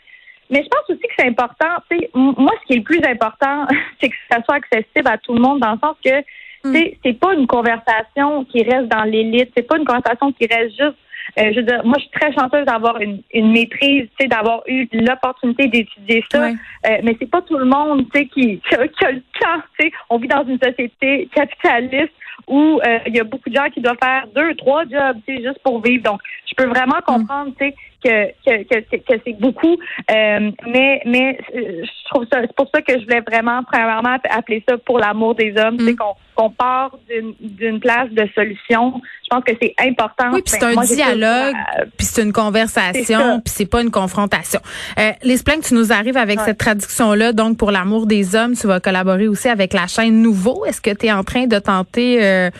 Mais 0.48 0.62
je 0.62 0.68
pense 0.68 0.88
aussi 0.88 1.00
que 1.00 1.14
c'est 1.18 1.26
important. 1.26 1.66
Moi, 2.14 2.52
ce 2.62 2.66
qui 2.66 2.72
est 2.74 2.76
le 2.76 2.82
plus 2.84 3.02
important, 3.04 3.66
c'est 4.00 4.10
que 4.10 4.16
ça 4.30 4.38
soit 4.44 4.56
accessible 4.56 5.08
à 5.08 5.18
tout 5.18 5.34
le 5.34 5.40
monde, 5.40 5.58
dans 5.58 5.72
le 5.72 5.78
sens 5.78 5.96
que 6.04 6.20
mm. 6.64 6.90
c'est 7.04 7.18
pas 7.18 7.34
une 7.34 7.48
conversation 7.48 8.44
qui 8.44 8.62
reste 8.62 8.86
dans 8.86 9.04
l'élite. 9.04 9.50
C'est 9.56 9.66
pas 9.66 9.76
une 9.76 9.84
conversation 9.84 10.32
qui 10.32 10.46
reste 10.46 10.70
juste 10.78 10.98
euh, 11.38 11.50
je 11.52 11.60
veux 11.60 11.62
dire, 11.62 11.84
moi, 11.84 11.94
je 11.98 12.02
suis 12.02 12.10
très 12.10 12.32
chanceuse 12.32 12.64
d'avoir 12.66 13.00
une, 13.00 13.22
une 13.32 13.52
maîtrise, 13.52 14.08
tu 14.18 14.22
sais, 14.22 14.26
d'avoir 14.26 14.62
eu 14.66 14.88
l'opportunité 14.92 15.68
d'étudier 15.68 16.24
ça. 16.30 16.48
Euh, 16.48 16.98
mais 17.04 17.16
c'est 17.20 17.30
pas 17.30 17.42
tout 17.42 17.56
le 17.56 17.66
monde, 17.66 18.06
tu 18.12 18.20
sais, 18.20 18.26
qui, 18.26 18.60
qui, 18.60 18.74
a, 18.74 18.88
qui, 18.88 19.04
a, 19.04 19.12
le 19.12 19.20
temps. 19.38 19.62
Tu 19.78 19.86
sais, 19.86 19.92
on 20.08 20.18
vit 20.18 20.28
dans 20.28 20.44
une 20.44 20.58
société 20.58 21.28
capitaliste 21.32 22.12
où 22.50 22.80
euh, 22.84 22.98
il 23.06 23.14
y 23.14 23.20
a 23.20 23.24
beaucoup 23.24 23.48
de 23.48 23.54
gens 23.54 23.70
qui 23.70 23.80
doivent 23.80 23.96
faire 24.02 24.26
deux, 24.34 24.54
trois 24.56 24.82
jobs, 24.84 25.18
juste 25.26 25.60
pour 25.62 25.80
vivre. 25.80 26.02
Donc, 26.02 26.20
peux 26.60 26.68
vraiment 26.68 26.98
mm. 26.98 27.04
comprendre, 27.06 27.52
tu 27.58 27.66
sais, 27.66 27.74
que, 28.02 28.32
que, 28.44 28.80
que, 28.80 28.96
que 28.96 29.20
c'est 29.24 29.38
beaucoup. 29.38 29.76
Euh, 30.10 30.50
mais 30.66 31.02
mais 31.04 31.38
euh, 31.54 31.82
je 31.84 32.08
trouve 32.10 32.26
ça, 32.32 32.40
c'est 32.40 32.54
pour 32.54 32.68
ça 32.74 32.80
que 32.82 32.98
je 32.98 33.04
voulais 33.04 33.20
vraiment, 33.20 33.62
premièrement, 33.62 34.16
appeler 34.30 34.64
ça 34.68 34.76
pour 34.78 34.98
l'amour 34.98 35.34
des 35.34 35.54
hommes. 35.56 35.76
C'est 35.78 35.92
mm. 35.92 35.96
qu'on 35.96 36.14
qu'on 36.34 36.50
part 36.50 36.96
d'une 37.40 37.80
place 37.80 38.08
de 38.10 38.26
solution. 38.34 39.02
Je 39.24 39.28
pense 39.28 39.44
que 39.44 39.52
c'est 39.60 39.74
important. 39.78 40.30
Oui, 40.32 40.40
puis 40.42 40.54
c'est 40.58 40.64
un 40.64 40.80
dialogue, 40.82 41.54
puis 41.98 42.06
c'est 42.06 42.22
une 42.22 42.32
conversation, 42.32 43.40
puis 43.40 43.52
c'est 43.54 43.66
pas 43.66 43.82
une 43.82 43.90
confrontation. 43.90 44.60
Euh, 44.98 45.10
les 45.22 45.36
que 45.36 45.68
tu 45.68 45.74
nous 45.74 45.92
arrives 45.92 46.16
avec 46.16 46.40
cette 46.40 46.58
traduction-là, 46.58 47.32
donc 47.32 47.58
pour 47.58 47.70
l'amour 47.70 48.06
des 48.06 48.36
hommes, 48.36 48.54
tu 48.54 48.66
vas 48.66 48.80
collaborer 48.80 49.28
aussi 49.28 49.48
avec 49.48 49.74
la 49.74 49.86
chaîne 49.86 50.22
Nouveau. 50.22 50.64
Est-ce 50.64 50.80
que 50.80 50.90
tu 50.90 51.06
es 51.06 51.12
en 51.12 51.24
train 51.24 51.46
de 51.46 51.58
tenter 51.58 52.24
euh, 52.24 52.50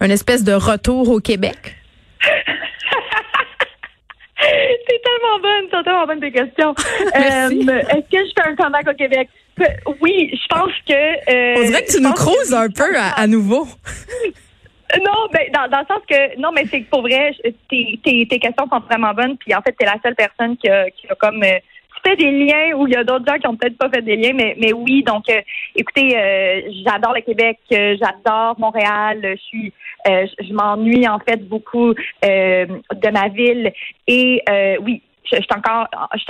une 0.00 0.10
espèce 0.10 0.42
de 0.44 0.52
retour 0.52 1.10
au 1.10 1.20
Québec? 1.20 1.76
C'est 4.88 5.02
tellement 5.02 5.38
bonne, 5.40 5.68
c'est 5.70 5.82
tellement 5.82 6.06
bonne 6.06 6.20
tes 6.20 6.32
questions. 6.32 6.74
euh, 7.16 7.80
Est-ce 7.90 8.10
que 8.10 8.24
je 8.24 8.32
fais 8.36 8.48
un 8.48 8.56
comeback 8.56 8.88
au 8.88 8.94
Québec? 8.94 9.28
Oui, 10.00 10.30
je 10.32 10.46
pense 10.48 10.72
que. 10.86 10.92
Euh, 10.92 11.62
On 11.62 11.66
dirait 11.66 11.84
que 11.84 11.92
tu 11.92 12.00
nous 12.00 12.12
creuses 12.12 12.52
un 12.52 12.68
peu 12.68 12.94
à, 12.96 13.26
nouveau. 13.26 13.66
Non, 15.04 15.26
ben, 15.32 15.42
dans, 15.52 15.68
dans 15.68 15.80
le 15.80 15.86
sens 15.86 16.00
que 16.08 16.40
non, 16.40 16.52
mais 16.54 16.64
c'est 16.70 16.82
que 16.82 16.88
pour 16.88 17.02
vrai, 17.02 17.32
tes, 17.68 17.98
tes, 18.04 18.28
tes 18.30 18.38
questions 18.38 18.68
sont 18.70 18.78
vraiment 18.78 19.12
bonnes. 19.12 19.36
Puis 19.36 19.52
en 19.52 19.60
fait, 19.60 19.72
t'es 19.72 19.84
la 19.84 19.96
seule 20.00 20.14
personne 20.14 20.56
qui 20.56 20.68
a, 20.68 20.88
qui 20.90 21.08
a 21.08 21.14
comme 21.16 21.42
euh, 21.42 21.58
fait 22.06 22.16
des 22.16 22.30
liens 22.30 22.76
ou 22.76 22.86
il 22.86 22.94
y 22.94 22.96
a 22.96 23.04
d'autres 23.04 23.24
gens 23.26 23.38
qui 23.38 23.46
ont 23.46 23.56
peut-être 23.56 23.78
pas 23.78 23.90
fait 23.90 24.02
des 24.02 24.16
liens, 24.16 24.32
mais, 24.34 24.56
mais 24.60 24.72
oui. 24.72 25.02
Donc, 25.02 25.28
euh, 25.28 25.40
écoutez, 25.74 26.16
euh, 26.16 26.60
j'adore 26.84 27.14
le 27.14 27.22
Québec, 27.22 27.58
euh, 27.72 27.96
j'adore 28.00 28.58
Montréal. 28.58 29.20
Je 29.22 29.42
suis, 29.42 29.72
je 30.06 30.52
m'ennuie 30.52 31.08
en 31.08 31.18
fait 31.18 31.48
beaucoup 31.48 31.92
de 32.22 33.10
ma 33.10 33.28
ville 33.28 33.72
et 34.06 34.42
oui, 34.80 35.02
je, 35.30 35.36
suis 35.36 35.46
encore, 35.54 35.88
je, 36.14 36.18
suis 36.18 36.28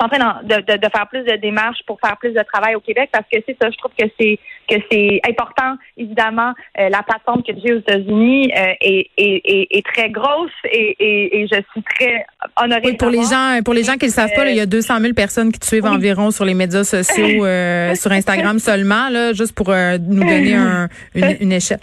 en 0.00 0.08
train 0.08 0.42
de, 0.42 0.76
de, 0.76 0.88
faire 0.88 1.08
plus 1.08 1.22
de 1.24 1.36
démarches 1.36 1.80
pour 1.86 1.98
faire 2.00 2.16
plus 2.16 2.32
de 2.32 2.42
travail 2.52 2.74
au 2.74 2.80
Québec 2.80 3.10
parce 3.12 3.24
que 3.32 3.38
c'est 3.46 3.56
ça, 3.60 3.70
je 3.70 3.76
trouve 3.76 3.92
que 3.98 4.06
c'est 4.18 4.38
que 4.68 4.76
c'est 4.90 5.20
important. 5.28 5.76
Évidemment, 5.96 6.52
euh, 6.78 6.88
la 6.88 7.02
plateforme 7.02 7.42
que 7.42 7.52
j'ai 7.62 7.74
aux 7.74 7.78
États-Unis 7.78 8.52
euh, 8.56 8.72
est, 8.80 9.10
est, 9.16 9.66
est, 9.70 9.86
très 9.86 10.10
grosse 10.10 10.50
et, 10.64 10.96
et, 11.00 11.48
je 11.48 11.60
suis 11.72 11.82
très 11.82 12.24
honorée. 12.62 12.82
Oui, 12.84 12.96
pour 12.96 13.10
les 13.10 13.22
gens, 13.24 13.60
pour 13.64 13.74
les 13.74 13.82
gens 13.82 13.96
qui 13.96 14.06
ne 14.06 14.10
savent 14.10 14.32
pas, 14.34 14.48
il 14.48 14.56
y 14.56 14.60
a 14.60 14.66
200 14.66 15.00
000 15.00 15.14
personnes 15.14 15.50
qui 15.50 15.58
te 15.58 15.66
suivent 15.66 15.86
environ 15.86 16.30
sur 16.30 16.44
les 16.44 16.54
médias 16.54 16.84
sociaux, 16.84 17.44
euh, 17.44 17.94
sur 17.96 18.12
Instagram 18.12 18.58
seulement, 18.58 19.08
là, 19.08 19.32
juste 19.32 19.54
pour 19.54 19.70
nous 19.70 20.20
donner 20.20 20.54
un, 20.54 20.88
une, 21.14 21.36
une 21.40 21.52
échelle. 21.52 21.80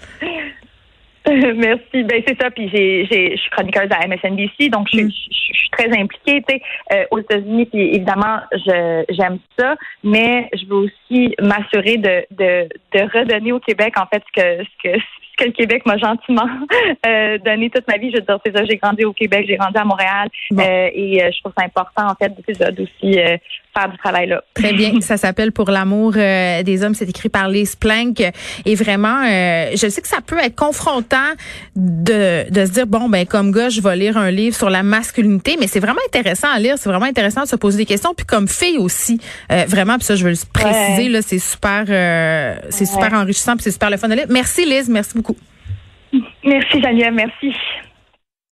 Merci. 1.55 2.03
Ben 2.03 2.23
c'est 2.25 2.39
ça. 2.39 2.49
Puis 2.51 2.69
j'ai, 2.73 3.05
j'ai, 3.11 3.35
je 3.35 3.41
suis 3.41 3.49
chroniqueuse 3.51 3.89
à 3.91 4.07
MSNBC, 4.07 4.69
donc 4.69 4.87
je, 4.91 5.01
mm. 5.01 5.11
je, 5.11 5.57
suis 5.57 5.69
très 5.71 5.89
impliquée. 5.89 6.41
Tu 6.47 6.55
sais, 6.55 6.61
euh, 6.93 7.05
aux 7.11 7.19
États-Unis, 7.19 7.65
puis 7.65 7.95
évidemment, 7.95 8.39
je, 8.53 9.03
j'aime 9.09 9.39
ça, 9.57 9.75
mais 10.03 10.49
je 10.53 10.65
veux 10.67 10.87
aussi 10.87 11.35
m'assurer 11.41 11.97
de, 11.97 12.25
de, 12.31 12.69
de 12.93 13.17
redonner 13.17 13.51
au 13.51 13.59
Québec 13.59 13.95
en 13.97 14.05
fait 14.05 14.23
ce 14.35 14.41
que 14.41 14.63
ce 14.63 14.89
que 14.89 14.99
que 15.37 15.45
le 15.45 15.51
Québec 15.51 15.85
m'a 15.85 15.97
gentiment 15.97 16.49
euh, 17.05 17.37
donné 17.37 17.69
toute 17.69 17.87
ma 17.87 17.97
vie. 17.97 18.11
Je 18.11 18.17
veux 18.17 18.23
dire, 18.23 18.39
c'est 18.45 18.55
ça, 18.55 18.65
j'ai 18.65 18.77
grandi 18.77 19.05
au 19.05 19.13
Québec, 19.13 19.45
j'ai 19.47 19.55
grandi 19.55 19.77
à 19.77 19.85
Montréal 19.85 20.29
euh, 20.51 20.89
et 20.93 21.23
euh, 21.23 21.29
je 21.31 21.39
trouve 21.39 21.53
ça 21.57 21.63
important, 21.63 22.07
en 22.07 22.15
fait, 22.15 22.33
d'aussi 22.73 23.19
faire 23.77 23.89
du 23.89 23.97
travail 23.97 24.27
là. 24.27 24.43
Très 24.53 24.73
bien. 24.73 24.93
ça 25.01 25.17
s'appelle 25.17 25.51
Pour 25.51 25.69
l'amour 25.69 26.13
des 26.13 26.83
hommes. 26.83 26.95
C'est 26.95 27.09
écrit 27.09 27.29
par 27.29 27.49
Lise 27.49 27.75
Plank. 27.75 28.21
Et 28.65 28.75
vraiment, 28.75 29.23
je 29.23 29.87
sais 29.89 30.01
que 30.01 30.07
ça 30.07 30.21
peut 30.25 30.37
être 30.39 30.55
confrontant 30.55 31.17
de, 31.75 32.49
de 32.49 32.65
se 32.65 32.71
dire, 32.71 32.87
bon, 32.87 33.09
ben 33.09 33.25
comme 33.25 33.51
gars, 33.51 33.69
je 33.69 33.81
vais 33.81 33.95
lire 33.95 34.17
un 34.17 34.31
livre 34.31 34.55
sur 34.55 34.69
la 34.69 34.83
masculinité, 34.83 35.57
mais 35.59 35.67
c'est 35.67 35.79
vraiment 35.79 36.01
intéressant 36.07 36.47
à 36.53 36.59
lire. 36.59 36.75
C'est 36.77 36.89
vraiment 36.89 37.05
intéressant 37.05 37.43
de 37.43 37.47
se 37.47 37.55
poser 37.55 37.77
des 37.77 37.85
questions. 37.85 38.13
Puis 38.13 38.25
comme 38.25 38.47
fille 38.47 38.77
aussi, 38.77 39.19
vraiment, 39.49 39.95
puis 39.97 40.05
ça, 40.05 40.15
je 40.15 40.23
veux 40.23 40.31
le 40.31 40.37
préciser, 40.53 41.09
là, 41.09 41.21
c'est 41.21 41.39
super, 41.39 41.85
c'est 42.69 42.85
super 42.85 43.13
enrichissant, 43.13 43.53
puis 43.53 43.63
c'est 43.63 43.71
super 43.71 43.89
le 43.89 43.97
fun 43.97 44.07
de 44.07 44.15
lire. 44.15 44.27
Merci 44.29 44.65
Lise, 44.65 44.89
merci 44.89 45.15
beaucoup. 45.15 45.35
Merci, 46.43 46.81
Geneviève. 46.81 47.13
Merci. 47.13 47.53